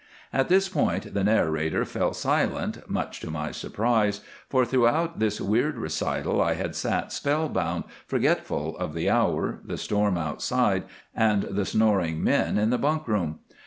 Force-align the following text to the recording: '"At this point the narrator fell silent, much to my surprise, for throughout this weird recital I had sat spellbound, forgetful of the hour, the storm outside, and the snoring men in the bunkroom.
'"At 0.33 0.49
this 0.49 0.67
point 0.67 1.13
the 1.13 1.23
narrator 1.23 1.85
fell 1.85 2.11
silent, 2.15 2.89
much 2.89 3.19
to 3.19 3.29
my 3.29 3.51
surprise, 3.51 4.21
for 4.49 4.65
throughout 4.65 5.19
this 5.19 5.39
weird 5.39 5.77
recital 5.77 6.41
I 6.41 6.55
had 6.55 6.75
sat 6.75 7.11
spellbound, 7.13 7.83
forgetful 8.07 8.75
of 8.79 8.95
the 8.95 9.11
hour, 9.11 9.59
the 9.63 9.77
storm 9.77 10.17
outside, 10.17 10.85
and 11.13 11.43
the 11.43 11.65
snoring 11.67 12.23
men 12.23 12.57
in 12.57 12.71
the 12.71 12.79
bunkroom. 12.79 13.41